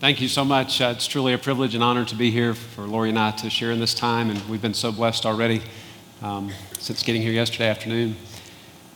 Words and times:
Thank 0.00 0.22
you 0.22 0.28
so 0.28 0.46
much. 0.46 0.80
Uh, 0.80 0.94
it's 0.96 1.06
truly 1.06 1.34
a 1.34 1.38
privilege 1.38 1.74
and 1.74 1.84
honor 1.84 2.06
to 2.06 2.14
be 2.14 2.30
here 2.30 2.54
for 2.54 2.84
Lori 2.84 3.10
and 3.10 3.18
I 3.18 3.32
to 3.32 3.50
share 3.50 3.70
in 3.70 3.80
this 3.80 3.92
time, 3.92 4.30
and 4.30 4.40
we've 4.48 4.62
been 4.62 4.72
so 4.72 4.90
blessed 4.90 5.26
already 5.26 5.60
um, 6.22 6.50
since 6.78 7.02
getting 7.02 7.20
here 7.20 7.32
yesterday 7.32 7.68
afternoon. 7.68 8.16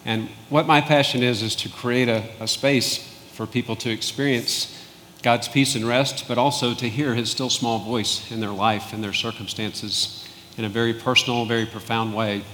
And 0.07 0.31
what 0.49 0.67
my 0.67 0.81
passion 0.81 1.23
is, 1.23 1.43
is 1.43 1.55
to 1.57 1.69
create 1.69 2.09
a, 2.09 2.25
a 2.41 2.49
space 2.49 3.07
for 3.35 3.47
people 3.47 3.77
to 3.77 3.91
experience 3.91 4.83
God's 5.23 5.47
peace 5.47 5.75
and 5.75 5.87
rest, 5.87 6.27
but 6.27 6.39
also 6.39 6.73
to 6.73 6.89
hear 6.89 7.15
His 7.15 7.31
still 7.31 7.51
small 7.51 7.81
voice 7.81 8.33
in 8.33 8.41
their 8.41 8.49
life 8.49 8.95
and 8.95 9.05
their 9.05 9.13
circumstances 9.13 10.27
in 10.57 10.65
a 10.65 10.71
very 10.71 10.95
personal, 10.95 11.45
very 11.45 11.67
profound 11.67 12.15
way. 12.15 12.45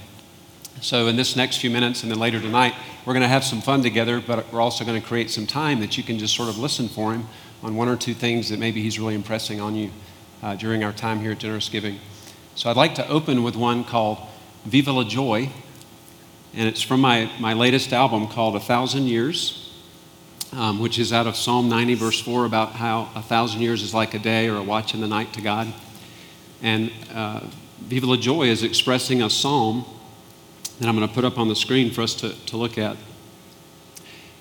So, 0.81 1.07
in 1.07 1.15
this 1.15 1.37
next 1.37 1.59
few 1.59 1.69
minutes 1.69 2.03
and 2.03 2.11
then 2.11 2.19
later 2.19 2.41
tonight, 2.41 2.73
we're 3.05 3.13
going 3.13 3.21
to 3.21 3.29
have 3.29 3.45
some 3.45 3.61
fun 3.61 3.81
together, 3.81 4.19
but 4.19 4.51
we're 4.51 4.61
also 4.61 4.83
going 4.83 5.01
to 5.01 5.07
create 5.07 5.31
some 5.31 5.47
time 5.47 5.79
that 5.79 5.97
you 5.97 6.03
can 6.03 6.19
just 6.19 6.35
sort 6.35 6.49
of 6.49 6.57
listen 6.57 6.89
for 6.89 7.13
Him 7.13 7.27
on 7.63 7.75
one 7.75 7.87
or 7.87 7.95
two 7.95 8.13
things 8.13 8.49
that 8.49 8.59
maybe 8.59 8.81
He's 8.81 8.99
really 8.99 9.15
impressing 9.15 9.61
on 9.61 9.75
you 9.75 9.91
uh, 10.41 10.55
during 10.55 10.83
our 10.83 10.91
time 10.91 11.19
here 11.19 11.31
at 11.31 11.39
Generous 11.39 11.69
Giving. 11.69 11.99
So 12.55 12.69
I'd 12.69 12.77
like 12.77 12.95
to 12.95 13.07
open 13.07 13.43
with 13.43 13.55
one 13.55 13.83
called 13.83 14.17
Viva 14.65 14.91
la 14.91 15.03
Joy, 15.03 15.49
and 16.53 16.67
it's 16.67 16.81
from 16.81 16.99
my, 16.99 17.31
my 17.39 17.53
latest 17.53 17.93
album 17.93 18.27
called 18.27 18.55
A 18.55 18.59
Thousand 18.59 19.03
Years, 19.03 19.71
um, 20.53 20.79
which 20.79 20.99
is 20.99 21.13
out 21.13 21.27
of 21.27 21.35
Psalm 21.35 21.69
90, 21.69 21.93
verse 21.95 22.19
4, 22.19 22.45
about 22.45 22.73
how 22.73 23.09
a 23.15 23.21
thousand 23.21 23.61
years 23.61 23.81
is 23.81 23.93
like 23.93 24.13
a 24.13 24.19
day 24.19 24.49
or 24.49 24.57
a 24.57 24.63
watch 24.63 24.93
in 24.93 25.01
the 25.01 25.07
night 25.07 25.31
to 25.33 25.41
God. 25.41 25.73
And 26.61 26.91
uh, 27.13 27.41
Viva 27.79 28.05
la 28.05 28.17
Joy 28.17 28.43
is 28.43 28.63
expressing 28.63 29.21
a 29.21 29.29
psalm 29.29 29.85
that 30.79 30.87
I'm 30.87 30.95
going 30.95 31.07
to 31.07 31.13
put 31.13 31.23
up 31.23 31.37
on 31.37 31.47
the 31.47 31.55
screen 31.55 31.91
for 31.91 32.01
us 32.01 32.13
to, 32.15 32.33
to 32.47 32.57
look 32.57 32.77
at. 32.77 32.97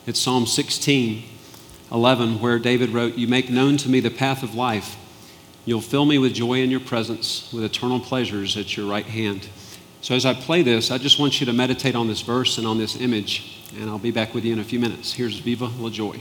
It's 0.06 0.18
Psalm 0.18 0.46
16. 0.46 1.23
11, 1.92 2.40
where 2.40 2.58
David 2.58 2.90
wrote, 2.90 3.16
You 3.16 3.26
make 3.26 3.50
known 3.50 3.76
to 3.78 3.88
me 3.88 4.00
the 4.00 4.10
path 4.10 4.42
of 4.42 4.54
life. 4.54 4.96
You'll 5.64 5.80
fill 5.80 6.06
me 6.06 6.18
with 6.18 6.34
joy 6.34 6.62
in 6.62 6.70
your 6.70 6.80
presence, 6.80 7.52
with 7.52 7.64
eternal 7.64 8.01
pleasures 8.01 8.56
at 8.56 8.76
your 8.76 8.87
right 8.87 9.04
hand. 9.04 9.48
So, 10.00 10.15
as 10.15 10.24
I 10.24 10.32
play 10.32 10.62
this, 10.62 10.90
I 10.90 10.98
just 10.98 11.18
want 11.18 11.40
you 11.40 11.46
to 11.46 11.52
meditate 11.52 11.95
on 11.95 12.09
this 12.09 12.23
verse 12.23 12.56
and 12.59 12.66
on 12.66 12.78
this 12.78 12.98
image, 13.00 13.66
and 13.78 13.90
I'll 13.90 13.98
be 13.98 14.10
back 14.10 14.32
with 14.32 14.45
you 14.45 14.52
in 14.52 14.59
a 14.59 14.65
few 14.65 14.80
minutes. 14.80 15.12
Here's 15.12 15.38
Viva 15.38 15.66
la 15.78 15.90
Joy. 15.90 16.20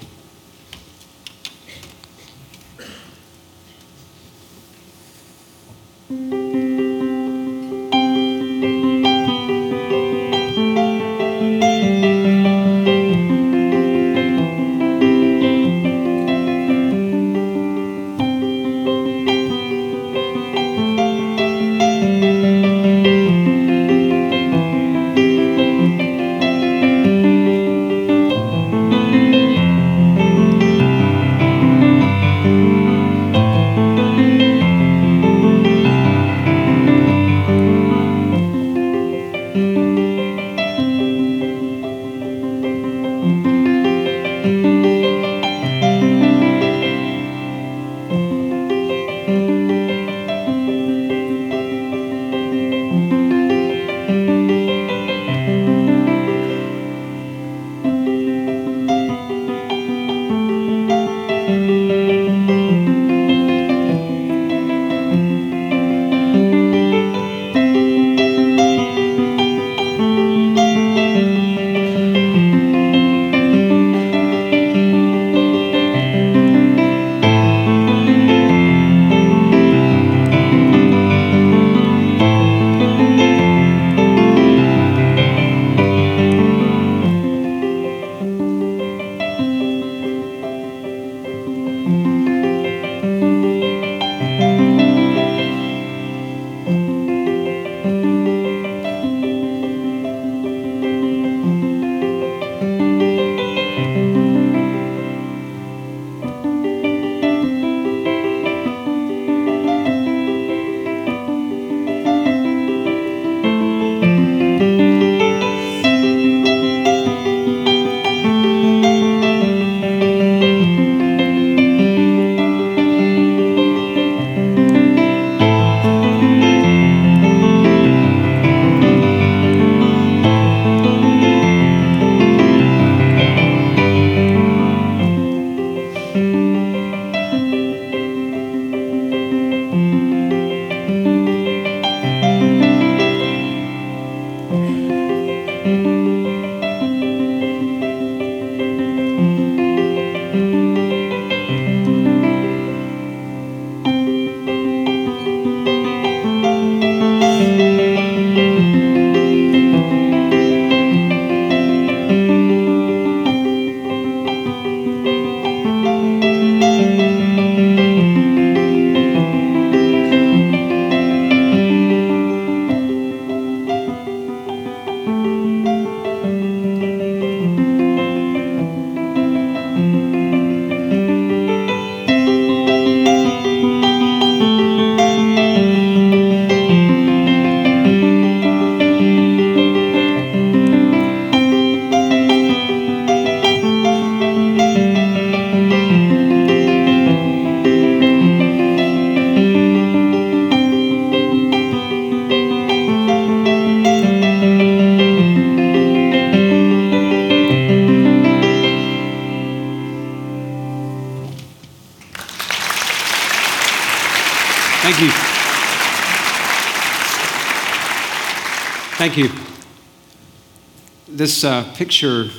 This 221.19 221.43
uh, 221.43 221.69
picture 221.75 222.29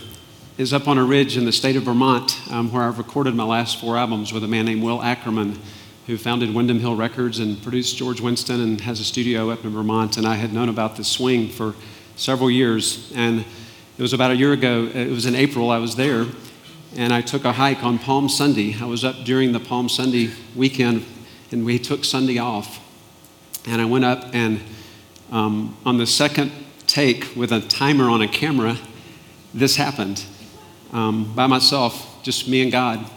is 0.57 0.73
up 0.73 0.89
on 0.89 0.97
a 0.97 1.05
ridge 1.05 1.37
in 1.37 1.45
the 1.45 1.53
state 1.53 1.77
of 1.77 1.83
Vermont 1.83 2.41
um, 2.51 2.73
where 2.73 2.85
I've 2.85 2.97
recorded 2.97 3.35
my 3.35 3.45
last 3.45 3.79
four 3.79 3.99
albums 3.99 4.33
with 4.33 4.43
a 4.43 4.49
man 4.49 4.65
named 4.65 4.83
Will 4.83 5.03
Ackerman, 5.03 5.59
who 6.07 6.17
founded 6.17 6.55
Windham 6.55 6.81
Hill 6.81 6.97
Records 6.97 7.41
and 7.41 7.63
produced 7.63 7.99
George 7.99 8.23
Winston 8.23 8.59
and 8.59 8.81
has 8.81 8.99
a 8.99 9.05
studio 9.05 9.51
up 9.51 9.67
in 9.67 9.71
Vermont. 9.73 10.17
And 10.17 10.27
I 10.27 10.37
had 10.37 10.55
known 10.55 10.71
about 10.71 10.97
this 10.97 11.09
swing 11.09 11.51
for 11.51 11.75
several 12.17 12.51
years. 12.51 13.13
And 13.15 13.45
it 13.99 14.01
was 14.01 14.15
about 14.15 14.31
a 14.31 14.37
year 14.37 14.55
ago, 14.55 14.87
it 14.87 15.11
was 15.11 15.27
in 15.27 15.35
April, 15.35 15.71
I 15.71 15.77
was 15.77 15.97
there, 15.97 16.25
and 16.97 17.13
I 17.13 17.21
took 17.21 17.45
a 17.45 17.53
hike 17.53 17.85
on 17.85 17.99
Palm 17.99 18.31
Sunday. 18.31 18.77
I 18.81 18.87
was 18.87 19.05
up 19.05 19.25
during 19.27 19.53
the 19.53 19.61
Palm 19.61 19.91
Sunday 19.91 20.31
weekend, 20.57 21.05
and 21.53 21.67
we 21.67 21.79
took 21.79 22.03
Sunday 22.03 22.39
off. 22.39 22.81
And 23.67 23.83
I 23.83 23.85
went 23.85 24.07
up, 24.07 24.31
and 24.33 24.59
um, 25.31 25.77
on 25.85 25.99
the 25.99 26.07
second 26.07 26.51
take 26.91 27.37
with 27.37 27.53
a 27.53 27.61
timer 27.61 28.11
on 28.11 28.21
a 28.21 28.27
camera, 28.27 28.77
this 29.55 29.77
happened 29.77 30.25
um, 30.93 31.33
by 31.35 31.47
myself, 31.47 32.21
just 32.23 32.49
me 32.49 32.63
and 32.63 32.73
God. 32.73 33.09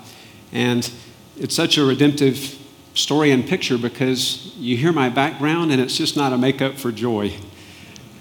And 0.51 0.89
it's 1.37 1.55
such 1.55 1.79
a 1.79 1.83
redemptive 1.83 2.59
story 2.93 3.31
and 3.31 3.45
picture 3.45 3.77
because 3.79 4.55
you 4.57 4.77
hear 4.77 4.91
my 4.91 5.09
background, 5.09 5.71
and 5.71 5.81
it's 5.81 5.97
just 5.97 6.15
not 6.15 6.31
a 6.31 6.37
makeup 6.37 6.75
for 6.75 6.91
joy. 6.91 7.33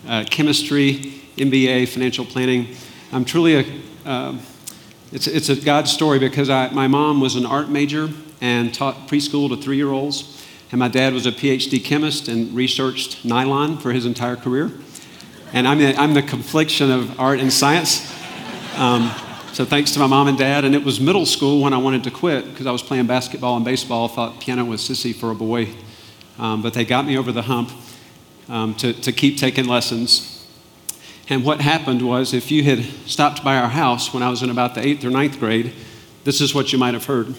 Uh, 0.08 0.24
chemistry, 0.30 1.20
MBA, 1.36 1.88
financial 1.88 2.24
planning. 2.24 2.74
I'm 3.12 3.26
truly 3.26 3.56
a, 3.56 3.64
uh, 4.06 4.38
it's, 5.12 5.26
it's 5.26 5.50
a 5.50 5.56
God 5.56 5.86
story 5.86 6.18
because 6.18 6.48
I, 6.48 6.70
my 6.70 6.88
mom 6.88 7.20
was 7.20 7.36
an 7.36 7.44
art 7.44 7.68
major 7.68 8.08
and 8.40 8.72
taught 8.72 9.06
preschool 9.06 9.50
to 9.50 9.56
three 9.56 9.76
year 9.76 9.90
olds. 9.90 10.42
And 10.70 10.78
my 10.78 10.88
dad 10.88 11.12
was 11.12 11.26
a 11.26 11.32
PhD 11.32 11.84
chemist 11.84 12.28
and 12.28 12.54
researched 12.56 13.22
nylon 13.22 13.76
for 13.76 13.92
his 13.92 14.06
entire 14.06 14.36
career. 14.36 14.72
And 15.54 15.68
I'm 15.68 15.78
the, 15.78 15.94
I'm 15.96 16.14
the 16.14 16.22
confliction 16.22 16.90
of 16.90 17.20
art 17.20 17.38
and 17.38 17.52
science. 17.52 18.10
Um, 18.78 19.12
so 19.52 19.66
thanks 19.66 19.92
to 19.92 19.98
my 19.98 20.06
mom 20.06 20.28
and 20.28 20.38
dad. 20.38 20.64
And 20.64 20.74
it 20.74 20.82
was 20.82 20.98
middle 20.98 21.26
school 21.26 21.60
when 21.60 21.74
I 21.74 21.76
wanted 21.76 22.04
to 22.04 22.10
quit 22.10 22.46
because 22.46 22.66
I 22.66 22.72
was 22.72 22.82
playing 22.82 23.06
basketball 23.06 23.56
and 23.56 23.64
baseball. 23.64 24.08
Thought 24.08 24.40
piano 24.40 24.64
was 24.64 24.80
sissy 24.80 25.14
for 25.14 25.30
a 25.30 25.34
boy. 25.34 25.68
Um, 26.38 26.62
but 26.62 26.72
they 26.72 26.86
got 26.86 27.04
me 27.04 27.18
over 27.18 27.32
the 27.32 27.42
hump 27.42 27.70
um, 28.48 28.74
to, 28.76 28.94
to 28.94 29.12
keep 29.12 29.36
taking 29.36 29.66
lessons. 29.66 30.46
And 31.28 31.44
what 31.44 31.60
happened 31.60 32.00
was, 32.00 32.32
if 32.32 32.50
you 32.50 32.64
had 32.64 32.84
stopped 33.06 33.44
by 33.44 33.56
our 33.56 33.68
house 33.68 34.14
when 34.14 34.22
I 34.22 34.30
was 34.30 34.42
in 34.42 34.48
about 34.48 34.74
the 34.74 34.84
eighth 34.86 35.04
or 35.04 35.10
ninth 35.10 35.38
grade, 35.38 35.74
this 36.24 36.40
is 36.40 36.54
what 36.54 36.72
you 36.72 36.78
might 36.78 36.94
have 36.94 37.04
heard. 37.04 37.34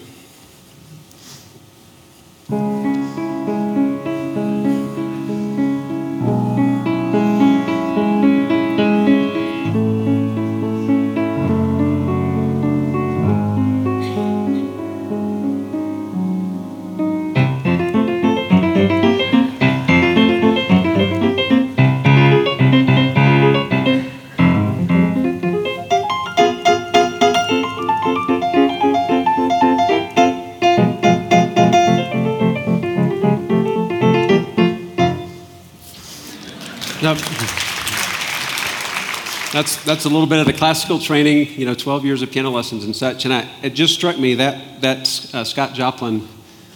That's, 39.54 39.76
that's 39.84 40.04
a 40.04 40.08
little 40.08 40.26
bit 40.26 40.40
of 40.40 40.46
the 40.46 40.52
classical 40.52 40.98
training, 40.98 41.48
you 41.56 41.64
know, 41.64 41.74
12 41.74 42.04
years 42.04 42.22
of 42.22 42.32
piano 42.32 42.50
lessons 42.50 42.84
and 42.84 42.94
such. 42.94 43.24
And 43.24 43.32
I, 43.32 43.48
it 43.62 43.70
just 43.70 43.94
struck 43.94 44.18
me 44.18 44.34
that, 44.34 44.80
that 44.80 45.30
uh, 45.32 45.44
Scott 45.44 45.74
Joplin 45.74 46.26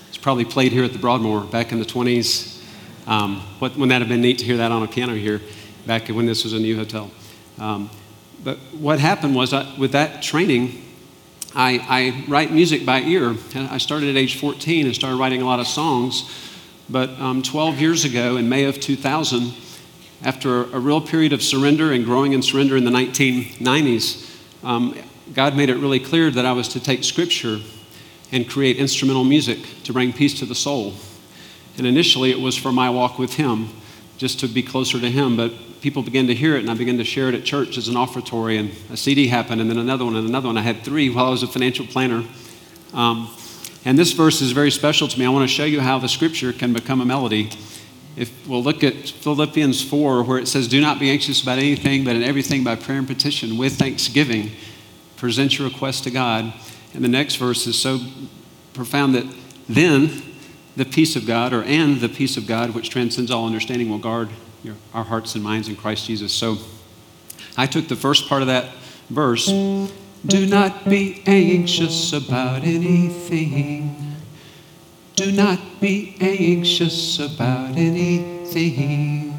was 0.06 0.16
probably 0.16 0.44
played 0.44 0.70
here 0.70 0.84
at 0.84 0.92
the 0.92 0.98
Broadmoor 1.00 1.40
back 1.40 1.72
in 1.72 1.80
the 1.80 1.84
20s. 1.84 2.62
Um, 3.08 3.40
what, 3.58 3.72
wouldn't 3.72 3.88
that 3.88 4.00
have 4.00 4.08
been 4.08 4.20
neat 4.20 4.38
to 4.38 4.44
hear 4.44 4.58
that 4.58 4.70
on 4.70 4.84
a 4.84 4.86
piano 4.86 5.16
here 5.16 5.42
back 5.86 6.06
when 6.06 6.26
this 6.26 6.44
was 6.44 6.52
a 6.52 6.58
new 6.60 6.76
hotel? 6.76 7.10
Um, 7.58 7.90
but 8.44 8.58
what 8.78 9.00
happened 9.00 9.34
was 9.34 9.52
I, 9.52 9.76
with 9.76 9.90
that 9.90 10.22
training, 10.22 10.80
I, 11.56 11.84
I, 11.88 12.25
write 12.28 12.52
music 12.52 12.86
by 12.86 13.00
ear. 13.00 13.34
I 13.56 13.78
started 13.78 14.10
at 14.10 14.16
age 14.16 14.38
14 14.38 14.86
and 14.86 14.94
started 14.94 15.16
writing 15.16 15.42
a 15.42 15.46
lot 15.46 15.58
of 15.58 15.66
songs. 15.66 16.30
But 16.88 17.10
um, 17.19 17.42
12 17.42 17.80
years 17.80 18.04
ago, 18.04 18.36
in 18.36 18.48
May 18.48 18.66
of 18.66 18.78
2000, 18.78 19.52
after 20.23 20.65
a 20.65 20.81
real 20.81 21.00
period 21.00 21.32
of 21.32 21.43
surrender 21.43 21.93
and 21.93 22.05
growing 22.05 22.32
in 22.32 22.43
surrender 22.43 22.76
in 22.76 22.85
the 22.85 22.91
1990s, 22.91 24.29
um, 24.65 24.97
God 25.32 25.56
made 25.56 25.70
it 25.70 25.76
really 25.76 26.00
clear 26.00 26.31
that 26.31 26.44
I 26.44 26.53
was 26.53 26.69
to 26.69 26.81
take 26.81 27.05
scripture 27.05 27.61
and 28.32 28.49
create 28.49 28.76
instrumental 28.76 29.25
music 29.25 29.59
to 29.85 29.93
bring 29.93 30.12
peace 30.12 30.38
to 30.41 30.47
the 30.47 30.55
soul. 30.55 30.94
And 31.76 31.87
initially, 31.87 32.31
it 32.31 32.41
was 32.41 32.56
for 32.56 32.73
my 32.73 32.91
walk 32.91 33.19
with 33.19 33.35
Him, 33.35 33.69
just 34.17 34.41
to 34.41 34.49
be 34.49 34.62
closer 34.62 34.99
to 35.00 35.09
Him. 35.09 35.37
But 35.37 35.53
people 35.81 36.03
began 36.03 36.26
to 36.26 36.35
hear 36.35 36.56
it, 36.56 36.61
and 36.61 36.71
I 36.71 36.75
began 36.75 36.99
to 36.99 37.05
share 37.05 37.29
it 37.29 37.35
at 37.35 37.44
church 37.44 37.79
as 37.79 37.87
an 37.87 37.97
offertory. 37.97 38.59
And 38.59 38.73
a 38.91 38.97
CD 38.97 39.29
happened, 39.29 39.61
and 39.61 39.71
then 39.71 39.79
another 39.79 40.05
one, 40.05 40.17
and 40.17 40.29
another 40.29 40.49
one. 40.49 40.59
I 40.59 40.62
had 40.62 40.82
three 40.82 41.09
while 41.09 41.26
I 41.26 41.31
was 41.31 41.44
a 41.44 41.47
financial 41.47 41.87
planner. 41.87 42.25
Um, 42.93 43.31
and 43.85 43.97
this 43.97 44.12
verse 44.12 44.41
is 44.41 44.50
very 44.50 44.73
special 44.73 45.06
to 45.06 45.19
me. 45.19 45.25
I 45.25 45.29
want 45.29 45.49
to 45.49 45.55
show 45.55 45.64
you 45.64 45.81
how 45.81 46.00
the 46.00 46.09
scripture 46.09 46.53
can 46.53 46.73
become 46.73 47.00
a 47.00 47.05
melody 47.05 47.50
if 48.19 48.49
we'll 48.49 48.65
look 48.65 48.82
at 48.82 49.09
Philippians 49.09 49.81
4, 49.88 50.25
where 50.25 50.38
it 50.38 50.49
says, 50.49 50.67
Do 50.67 50.81
not 50.81 50.99
be 50.99 51.09
anxious 51.09 51.41
about 51.41 51.59
anything, 51.59 52.05
but 52.05 52.17
in 52.17 52.25
everything 52.25 52.65
by 52.65 52.75
prayer 52.75 52.99
and 52.99 53.06
petition 53.06 53.56
with 53.56 53.79
thanksgiving, 53.79 54.50
present 55.17 55.56
your 55.56 55.69
request 55.69 56.03
to 56.05 56.11
God. 56.11 56.53
And 56.94 57.05
the 57.05 57.09
next 57.09 57.37
verse 57.37 57.67
is 57.69 57.79
so 57.81 58.00
profound 58.75 59.15
that 59.15 59.25
then 59.69 60.23
the 60.75 60.85
peace 60.85 61.15
of 61.15 61.26
God, 61.26 61.53
or 61.53 61.62
and 61.62 62.00
the 62.00 62.09
peace 62.09 62.37
of 62.37 62.49
God, 62.49 62.75
which 62.75 62.91
transcends 62.91 63.31
all 63.31 63.47
understanding, 63.47 63.88
will 63.88 63.99
guard 63.99 64.31
your, 64.64 64.75
our 64.93 65.05
hearts 65.05 65.37
and 65.37 65.44
minds 65.44 65.69
in 65.69 65.76
Christ 65.76 66.06
Jesus. 66.06 66.32
So 66.32 66.59
I 67.56 67.67
took 67.67 67.87
the 67.87 67.97
first 67.97 68.29
part 68.29 68.43
of 68.43 68.49
that 68.49 68.71
verse 69.11 69.47
Do 69.47 70.47
not 70.47 70.88
be 70.88 71.23
anxious 71.25 72.12
about 72.12 72.64
anything 72.64 74.07
do 75.19 75.32
not 75.32 75.59
be 75.81 76.15
anxious 76.20 77.19
about 77.19 77.76
anything. 77.76 79.38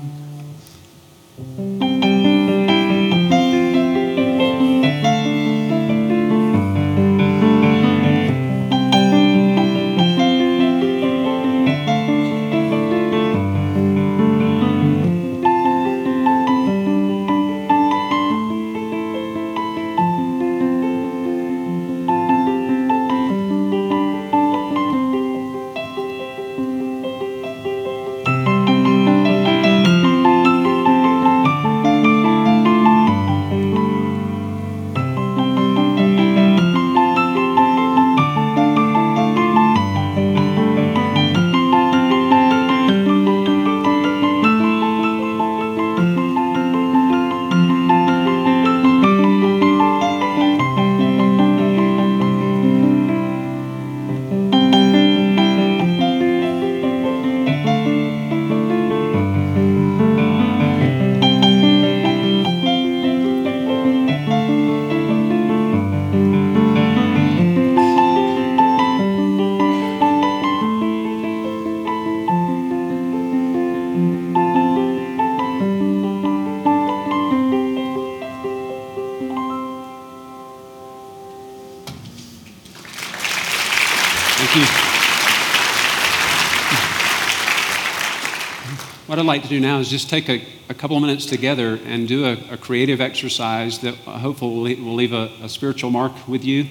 What 89.19 89.25
I'd 89.25 89.35
like 89.35 89.43
to 89.43 89.49
do 89.49 89.59
now 89.59 89.79
is 89.79 89.89
just 89.89 90.09
take 90.09 90.29
a, 90.29 90.41
a 90.69 90.73
couple 90.73 90.95
of 90.95 91.01
minutes 91.01 91.25
together 91.25 91.77
and 91.83 92.07
do 92.07 92.23
a, 92.23 92.37
a 92.51 92.57
creative 92.57 93.01
exercise 93.01 93.79
that 93.79 93.95
hopefully 93.95 94.75
will 94.75 94.93
leave 94.93 95.11
a, 95.11 95.29
a 95.41 95.49
spiritual 95.49 95.91
mark 95.91 96.25
with 96.25 96.45
you 96.45 96.67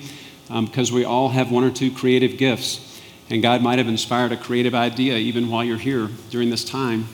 um, 0.48 0.64
because 0.64 0.90
we 0.90 1.04
all 1.04 1.28
have 1.28 1.50
one 1.50 1.62
or 1.62 1.70
two 1.70 1.90
creative 1.90 2.38
gifts. 2.38 3.02
And 3.28 3.42
God 3.42 3.60
might 3.60 3.76
have 3.76 3.86
inspired 3.86 4.32
a 4.32 4.36
creative 4.38 4.74
idea 4.74 5.18
even 5.18 5.50
while 5.50 5.62
you're 5.62 5.76
here 5.76 6.08
during 6.30 6.48
this 6.48 6.64
time. 6.64 7.08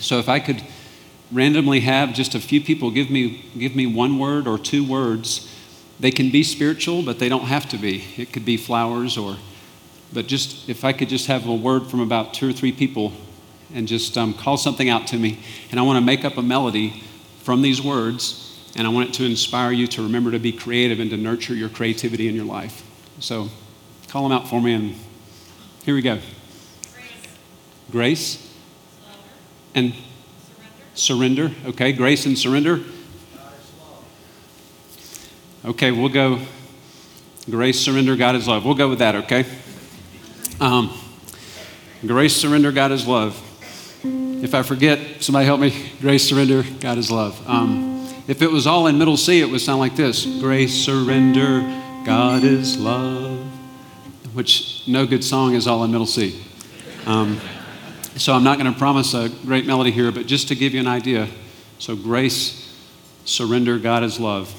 So 0.00 0.18
if 0.18 0.28
I 0.28 0.40
could 0.40 0.64
randomly 1.30 1.78
have 1.82 2.12
just 2.12 2.34
a 2.34 2.40
few 2.40 2.60
people 2.60 2.90
give 2.90 3.08
me, 3.08 3.44
give 3.56 3.76
me 3.76 3.86
one 3.86 4.18
word 4.18 4.48
or 4.48 4.58
two 4.58 4.84
words, 4.84 5.48
they 6.00 6.10
can 6.10 6.32
be 6.32 6.42
spiritual, 6.42 7.04
but 7.04 7.20
they 7.20 7.28
don't 7.28 7.44
have 7.44 7.68
to 7.68 7.78
be. 7.78 8.02
It 8.16 8.32
could 8.32 8.44
be 8.44 8.56
flowers 8.56 9.16
or, 9.16 9.36
but 10.12 10.26
just 10.26 10.68
if 10.68 10.84
I 10.84 10.92
could 10.92 11.08
just 11.08 11.28
have 11.28 11.46
a 11.46 11.54
word 11.54 11.86
from 11.86 12.00
about 12.00 12.34
two 12.34 12.50
or 12.50 12.52
three 12.52 12.72
people 12.72 13.12
and 13.74 13.86
just 13.86 14.16
um, 14.18 14.34
call 14.34 14.56
something 14.56 14.88
out 14.88 15.06
to 15.08 15.16
me. 15.16 15.40
And 15.70 15.78
I 15.78 15.82
want 15.82 15.98
to 15.98 16.04
make 16.04 16.24
up 16.24 16.36
a 16.36 16.42
melody 16.42 17.02
from 17.42 17.62
these 17.62 17.82
words, 17.82 18.58
and 18.76 18.86
I 18.86 18.90
want 18.90 19.10
it 19.10 19.14
to 19.14 19.24
inspire 19.24 19.72
you 19.72 19.86
to 19.88 20.02
remember 20.02 20.30
to 20.32 20.38
be 20.38 20.52
creative 20.52 21.00
and 21.00 21.10
to 21.10 21.16
nurture 21.16 21.54
your 21.54 21.68
creativity 21.68 22.28
in 22.28 22.34
your 22.34 22.44
life. 22.44 22.84
So 23.20 23.48
call 24.08 24.28
them 24.28 24.32
out 24.32 24.48
for 24.48 24.60
me, 24.60 24.72
and 24.72 24.94
here 25.84 25.94
we 25.94 26.02
go. 26.02 26.18
Grace. 27.90 27.90
Grace. 27.90 28.54
And 29.74 29.94
surrender. 30.94 31.48
surrender. 31.48 31.70
Okay, 31.70 31.92
grace 31.92 32.26
and 32.26 32.38
surrender. 32.38 32.80
Okay, 35.64 35.90
we'll 35.90 36.08
go 36.08 36.40
grace, 37.50 37.80
surrender, 37.80 38.16
God 38.16 38.34
is 38.36 38.46
love. 38.46 38.64
We'll 38.64 38.74
go 38.74 38.88
with 38.88 39.00
that, 39.00 39.14
okay? 39.16 39.44
Um, 40.60 40.92
grace, 42.06 42.36
surrender, 42.36 42.72
God 42.72 42.92
is 42.92 43.06
love. 43.06 43.49
If 44.42 44.54
I 44.54 44.62
forget, 44.62 45.22
somebody 45.22 45.44
help 45.44 45.60
me. 45.60 45.90
Grace, 46.00 46.26
surrender, 46.26 46.64
God 46.80 46.96
is 46.96 47.10
love. 47.10 47.46
Um, 47.46 48.08
if 48.26 48.40
it 48.40 48.50
was 48.50 48.66
all 48.66 48.86
in 48.86 48.96
middle 48.96 49.18
C, 49.18 49.40
it 49.42 49.50
would 49.50 49.60
sound 49.60 49.80
like 49.80 49.96
this 49.96 50.24
Grace, 50.24 50.74
surrender, 50.74 51.60
God 52.06 52.42
is 52.42 52.78
love. 52.78 53.38
Which 54.32 54.84
no 54.86 55.06
good 55.06 55.22
song 55.22 55.54
is 55.54 55.66
all 55.66 55.84
in 55.84 55.90
middle 55.90 56.06
C. 56.06 56.42
Um, 57.04 57.38
so 58.16 58.32
I'm 58.32 58.42
not 58.42 58.58
going 58.58 58.72
to 58.72 58.78
promise 58.78 59.12
a 59.12 59.28
great 59.28 59.66
melody 59.66 59.90
here, 59.90 60.10
but 60.10 60.26
just 60.26 60.48
to 60.48 60.54
give 60.54 60.72
you 60.72 60.80
an 60.80 60.86
idea. 60.86 61.28
So, 61.78 61.94
grace, 61.94 62.74
surrender, 63.26 63.78
God 63.78 64.02
is 64.02 64.18
love. 64.18 64.54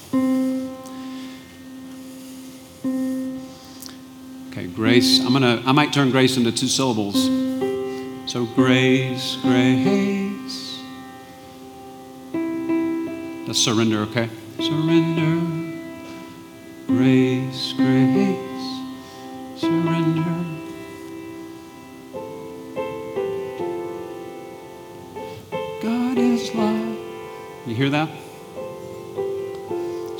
Okay, 4.52 4.68
grace. 4.68 5.20
I'm 5.26 5.34
gonna. 5.34 5.64
I 5.66 5.72
might 5.72 5.92
turn 5.92 6.12
grace 6.12 6.38
into 6.38 6.52
two 6.52 6.68
syllables. 6.68 7.51
So, 8.32 8.46
grace, 8.46 9.36
grace. 9.42 10.80
Let's 13.46 13.60
surrender, 13.60 14.04
okay? 14.04 14.30
Surrender. 14.56 15.82
Grace, 16.88 17.74
grace. 17.74 18.80
Surrender. 19.58 20.46
God 25.82 26.18
is 26.18 26.56
love. 26.56 26.98
You 27.68 27.76
hear 27.76 27.90
that? 27.90 28.08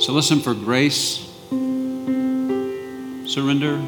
So, 0.02 0.12
listen 0.12 0.40
for 0.40 0.52
grace, 0.52 1.32
surrender 3.26 3.80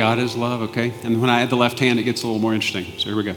God 0.00 0.18
is 0.18 0.34
love, 0.34 0.62
okay? 0.62 0.94
And 1.02 1.20
when 1.20 1.28
I 1.28 1.42
add 1.42 1.50
the 1.50 1.58
left 1.58 1.78
hand, 1.78 1.98
it 1.98 2.04
gets 2.04 2.22
a 2.22 2.26
little 2.26 2.40
more 2.40 2.54
interesting. 2.54 2.86
So 2.96 3.10
here 3.10 3.16
we 3.16 3.22
go. 3.22 3.34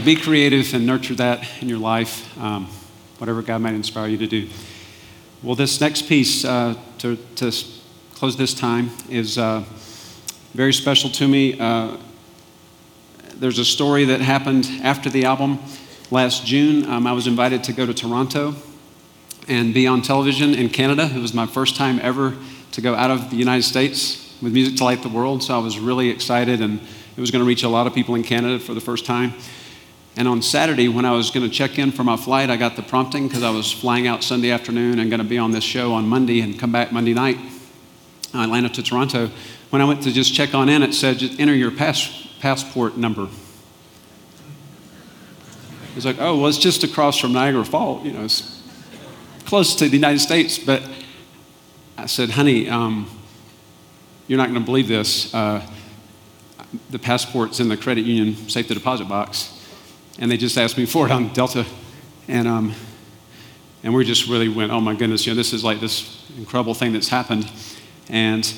So 0.00 0.06
be 0.06 0.16
creative 0.16 0.72
and 0.72 0.86
nurture 0.86 1.14
that 1.16 1.46
in 1.60 1.68
your 1.68 1.78
life, 1.78 2.34
um, 2.38 2.68
whatever 3.18 3.42
God 3.42 3.60
might 3.60 3.74
inspire 3.74 4.08
you 4.08 4.16
to 4.16 4.26
do. 4.26 4.48
Well, 5.42 5.54
this 5.54 5.78
next 5.78 6.08
piece 6.08 6.42
uh, 6.42 6.74
to, 7.00 7.16
to, 7.36 7.52
close 8.14 8.34
this 8.34 8.54
time 8.54 8.92
is 9.10 9.36
uh, 9.36 9.62
very 10.54 10.72
special 10.72 11.10
to 11.10 11.28
me. 11.28 11.60
Uh, 11.60 11.98
there's 13.34 13.58
a 13.58 13.64
story 13.64 14.06
that 14.06 14.22
happened 14.22 14.70
after 14.82 15.10
the 15.10 15.26
album 15.26 15.58
last 16.10 16.46
June. 16.46 16.86
Um, 16.86 17.06
I 17.06 17.12
was 17.12 17.26
invited 17.26 17.62
to 17.64 17.74
go 17.74 17.84
to 17.84 17.92
Toronto 17.92 18.54
and 19.48 19.74
be 19.74 19.86
on 19.86 20.00
television 20.00 20.54
in 20.54 20.70
Canada. 20.70 21.10
It 21.14 21.20
was 21.20 21.34
my 21.34 21.44
first 21.44 21.76
time 21.76 22.00
ever 22.00 22.34
to 22.72 22.80
go 22.80 22.94
out 22.94 23.10
of 23.10 23.28
the 23.28 23.36
United 23.36 23.64
States 23.64 24.34
with 24.40 24.54
Music 24.54 24.78
to 24.78 24.84
Light 24.84 25.02
the 25.02 25.10
World, 25.10 25.42
so 25.42 25.54
I 25.54 25.58
was 25.58 25.78
really 25.78 26.08
excited, 26.08 26.62
and 26.62 26.80
it 27.18 27.20
was 27.20 27.30
going 27.30 27.44
to 27.44 27.46
reach 27.46 27.64
a 27.64 27.68
lot 27.68 27.86
of 27.86 27.92
people 27.92 28.14
in 28.14 28.22
Canada 28.22 28.58
for 28.58 28.72
the 28.72 28.80
first 28.80 29.04
time. 29.04 29.34
And 30.20 30.28
on 30.28 30.42
Saturday, 30.42 30.86
when 30.86 31.06
I 31.06 31.12
was 31.12 31.30
going 31.30 31.48
to 31.48 31.50
check 31.50 31.78
in 31.78 31.92
for 31.92 32.04
my 32.04 32.18
flight, 32.18 32.50
I 32.50 32.58
got 32.58 32.76
the 32.76 32.82
prompting 32.82 33.26
because 33.26 33.42
I 33.42 33.48
was 33.48 33.72
flying 33.72 34.06
out 34.06 34.22
Sunday 34.22 34.50
afternoon 34.50 34.98
and 34.98 35.08
going 35.08 35.22
to 35.22 35.26
be 35.26 35.38
on 35.38 35.50
this 35.50 35.64
show 35.64 35.94
on 35.94 36.06
Monday 36.06 36.42
and 36.42 36.58
come 36.58 36.70
back 36.70 36.92
Monday 36.92 37.14
night, 37.14 37.38
Atlanta 38.34 38.68
to 38.68 38.82
Toronto. 38.82 39.30
When 39.70 39.80
I 39.80 39.86
went 39.86 40.02
to 40.02 40.12
just 40.12 40.34
check 40.34 40.52
on 40.54 40.68
in, 40.68 40.82
it 40.82 40.92
said, 40.92 41.22
enter 41.38 41.54
your 41.54 41.70
pass- 41.70 42.28
passport 42.38 42.98
number. 42.98 43.28
It's 45.96 46.04
like, 46.04 46.20
oh, 46.20 46.36
well, 46.36 46.48
it's 46.48 46.58
just 46.58 46.84
across 46.84 47.16
from 47.16 47.32
Niagara 47.32 47.64
Falls, 47.64 48.04
you 48.04 48.12
know, 48.12 48.24
it's 48.26 48.62
close 49.46 49.74
to 49.76 49.88
the 49.88 49.96
United 49.96 50.18
States, 50.18 50.58
but 50.58 50.82
I 51.96 52.04
said, 52.04 52.28
honey, 52.28 52.68
um, 52.68 53.08
you're 54.28 54.36
not 54.36 54.50
going 54.50 54.60
to 54.60 54.66
believe 54.66 54.86
this. 54.86 55.32
Uh, 55.32 55.66
the 56.90 56.98
passport's 56.98 57.58
in 57.58 57.70
the 57.70 57.76
credit 57.78 58.04
union 58.04 58.36
safe 58.50 58.68
deposit 58.68 59.08
box. 59.08 59.56
And 60.20 60.30
they 60.30 60.36
just 60.36 60.56
asked 60.56 60.78
me 60.78 60.86
for 60.86 61.06
it 61.06 61.10
on 61.10 61.32
Delta. 61.32 61.66
And, 62.28 62.46
um, 62.46 62.74
and 63.82 63.94
we 63.94 64.04
just 64.04 64.28
really 64.28 64.48
went, 64.48 64.70
oh 64.70 64.80
my 64.80 64.94
goodness, 64.94 65.26
you 65.26 65.32
know, 65.32 65.36
this 65.36 65.52
is 65.52 65.64
like 65.64 65.80
this 65.80 66.30
incredible 66.36 66.74
thing 66.74 66.92
that's 66.92 67.08
happened. 67.08 67.50
And 68.08 68.52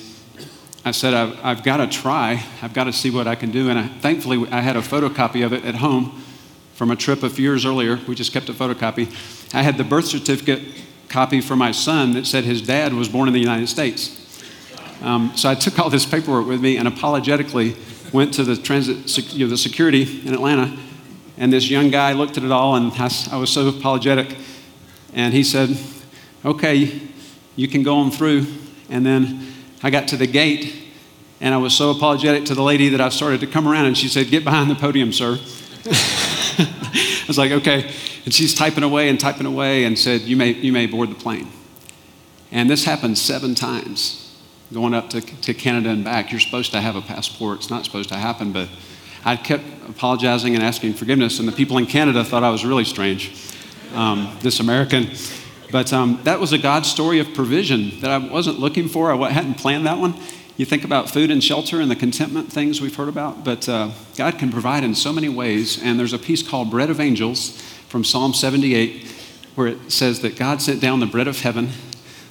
I 0.85 0.91
said, 0.91 1.15
I've, 1.15 1.39
I've 1.45 1.63
got 1.63 1.77
to 1.77 1.87
try. 1.87 2.45
I've 2.61 2.75
got 2.75 2.85
to 2.85 2.93
see 2.93 3.11
what 3.11 3.29
I 3.29 3.37
can 3.37 3.53
do. 3.53 3.71
And 3.71 3.79
I, 3.79 3.87
thankfully, 3.87 4.45
I 4.51 4.61
had 4.61 4.77
a 4.77 4.81
photocopy 4.81 5.47
of 5.47 5.53
it 5.53 5.65
at 5.65 5.77
home 5.77 6.21
from 6.75 6.91
a 6.91 6.97
trip 6.97 7.23
a 7.23 7.31
few 7.31 7.45
years 7.45 7.65
earlier. 7.65 8.01
We 8.09 8.17
just 8.17 8.33
kept 8.33 8.49
a 8.49 8.53
photocopy. 8.53 9.55
I 9.55 9.63
had 9.63 9.79
the 9.79 9.85
birth 9.85 10.07
certificate 10.07 10.63
copy 11.09 11.41
for 11.41 11.55
my 11.55 11.71
son 11.71 12.15
that 12.15 12.27
said 12.27 12.43
his 12.43 12.61
dad 12.61 12.93
was 12.93 13.09
born 13.09 13.29
in 13.29 13.35
the 13.35 13.41
United 13.41 13.69
States. 13.69 14.19
Um, 15.03 15.33
so 15.37 15.49
I 15.49 15.55
took 15.55 15.79
all 15.79 15.91
this 15.91 16.07
paperwork 16.07 16.47
with 16.47 16.61
me 16.61 16.77
and 16.77 16.89
apologetically 16.89 17.77
went 18.13 18.35
to 18.35 18.45
the 18.45 18.57
transit, 18.57 19.33
you 19.33 19.47
know, 19.47 19.51
the 19.51 19.57
security 19.57 20.27
in 20.27 20.35
Atlanta. 20.35 20.77
And 21.37 21.53
this 21.53 21.71
young 21.71 21.91
guy 21.91 22.13
looked 22.13 22.37
at 22.37 22.45
it 22.45 22.53
all, 22.53 22.77
and 22.77 22.93
I, 22.93 23.37
was 23.37 23.51
so 23.51 23.69
apologetic. 23.69 24.37
And 25.15 25.33
he 25.33 25.43
said, 25.43 25.77
Okay, 26.45 27.01
you 27.57 27.69
can 27.69 27.83
go 27.83 27.97
on 27.97 28.11
through. 28.11 28.47
And 28.91 29.05
then 29.07 29.53
I 29.83 29.91
got 29.91 30.09
to 30.09 30.17
the 30.17 30.27
gate, 30.27 30.75
and 31.41 31.55
I 31.55 31.59
was 31.59 31.75
so 31.75 31.91
apologetic 31.91 32.45
to 32.47 32.55
the 32.55 32.63
lady 32.63 32.89
that 32.91 33.01
I 33.01 33.09
started 33.09 33.41
to 33.41 33.47
come 33.47 33.67
around, 33.67 33.87
and 33.87 33.97
she 33.97 34.09
said, 34.09 34.29
Get 34.29 34.45
behind 34.45 34.71
the 34.71 34.75
podium, 34.75 35.13
sir. 35.13 35.39
I 35.87 37.25
was 37.27 37.39
like, 37.39 37.53
Okay. 37.53 37.91
And 38.25 38.33
she's 38.33 38.55
typing 38.55 38.85
away 38.85 39.09
and 39.09 39.19
typing 39.19 39.47
away 39.47 39.85
and 39.85 39.99
said, 39.99 40.23
You 40.23 40.37
may, 40.37 40.53
you 40.53 40.73
may 40.73 40.87
board 40.87 41.11
the 41.11 41.15
plane. 41.15 41.49
And 42.53 42.69
this 42.69 42.85
happened 42.85 43.19
seven 43.19 43.55
times 43.55 44.19
going 44.73 44.95
up 44.95 45.11
to, 45.11 45.21
to 45.21 45.55
Canada 45.55 45.91
and 45.91 46.05
back. 46.05 46.31
You're 46.31 46.41
supposed 46.41 46.73
to 46.73 46.81
have 46.81 46.97
a 46.97 47.01
passport. 47.01 47.59
It's 47.59 47.71
not 47.71 47.85
supposed 47.85 48.09
to 48.11 48.17
happen, 48.17 48.53
but 48.53 48.69
I 49.25 49.37
kept 49.37 49.65
apologizing 49.89 50.55
and 50.55 50.63
asking 50.65 50.95
forgiveness, 50.95 51.39
and 51.39 51.47
the 51.47 51.53
people 51.53 51.79
in 51.79 51.87
Canada 51.87 52.25
thought 52.25 52.43
I 52.43 52.51
was 52.51 52.65
really 52.65 52.85
strange. 52.85 53.35
Um, 53.95 54.37
this 54.41 54.59
American 54.59 55.11
But 55.71 55.93
um, 55.93 56.21
that 56.25 56.41
was 56.41 56.53
a 56.53 56.59
God 56.59 56.87
story 56.87 57.19
of 57.19 57.35
provision 57.35 58.01
that 58.01 58.11
I 58.11 58.19
wasn't 58.19 58.59
looking 58.59 58.89
for. 58.89 59.13
I 59.13 59.31
hadn't 59.31 59.55
planned 59.55 59.87
that 59.87 59.99
one. 59.99 60.15
You 60.57 60.67
think 60.67 60.85
about 60.85 61.09
food 61.09 61.31
and 61.31 61.43
shelter 61.43 61.81
and 61.81 61.91
the 61.91 61.97
contentment 61.97 62.53
things 62.53 62.81
we've 62.81 62.95
heard 62.95 63.09
about, 63.09 63.43
but 63.43 63.69
uh, 63.69 63.91
God 64.17 64.39
can 64.39 64.51
provide 64.51 64.85
in 64.85 64.95
so 64.95 65.13
many 65.13 65.29
ways. 65.29 65.83
And 65.83 65.99
there's 65.99 66.13
a 66.13 66.19
piece 66.19 66.47
called 66.47 66.71
Bread 66.71 66.91
of 66.91 67.01
Angels 67.01 67.61
from 67.89 68.05
Psalm 68.05 68.35
78 68.35 69.11
where 69.55 69.67
it 69.67 69.93
says 69.93 70.21
that 70.21 70.37
God 70.37 70.63
sent 70.63 70.81
down 70.81 71.01
the 71.01 71.07
bread 71.07 71.29
of 71.29 71.41
heaven. 71.41 71.71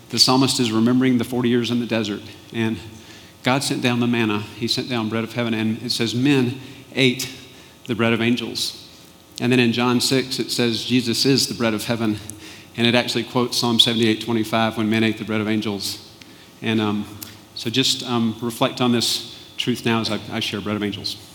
The 0.09 0.19
psalmist 0.19 0.59
is 0.59 0.71
remembering 0.71 1.17
the 1.17 1.23
40 1.23 1.49
years 1.49 1.71
in 1.71 1.79
the 1.79 1.85
desert. 1.85 2.21
And 2.53 2.77
God 3.43 3.63
sent 3.63 3.81
down 3.81 3.99
the 3.99 4.07
manna. 4.07 4.39
He 4.39 4.67
sent 4.67 4.89
down 4.89 5.09
bread 5.09 5.23
of 5.23 5.33
heaven. 5.33 5.53
And 5.53 5.81
it 5.81 5.91
says, 5.91 6.13
Men 6.13 6.59
ate 6.95 7.29
the 7.87 7.95
bread 7.95 8.13
of 8.13 8.21
angels. 8.21 8.87
And 9.39 9.51
then 9.51 9.59
in 9.59 9.73
John 9.73 10.01
6, 10.01 10.39
it 10.39 10.51
says, 10.51 10.83
Jesus 10.83 11.25
is 11.25 11.47
the 11.47 11.53
bread 11.53 11.73
of 11.73 11.85
heaven. 11.85 12.17
And 12.77 12.87
it 12.87 12.95
actually 12.95 13.23
quotes 13.23 13.57
Psalm 13.57 13.79
78 13.79 14.21
25, 14.21 14.77
when 14.77 14.89
men 14.89 15.03
ate 15.03 15.17
the 15.17 15.25
bread 15.25 15.41
of 15.41 15.47
angels. 15.47 16.09
And 16.61 16.79
um, 16.79 17.05
so 17.55 17.69
just 17.69 18.03
um, 18.03 18.37
reflect 18.41 18.81
on 18.81 18.91
this 18.91 19.53
truth 19.57 19.85
now 19.85 19.99
as 19.99 20.11
I, 20.11 20.19
I 20.31 20.39
share 20.39 20.61
bread 20.61 20.75
of 20.75 20.83
angels. 20.83 21.30